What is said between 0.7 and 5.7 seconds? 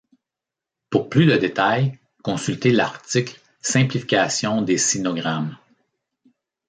Pour plus de détails, consulter l'article Simplification des sinogrammes.